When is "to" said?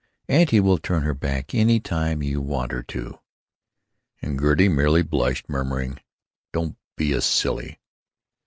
2.81-3.19